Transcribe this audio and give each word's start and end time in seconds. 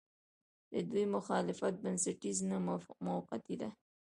د 0.71 0.73
دوی 0.89 1.05
مخالفت 1.15 1.73
بنسټیز 1.83 2.37
نه، 2.49 2.57
موقعتي 3.07 3.55
دی. 3.61 3.69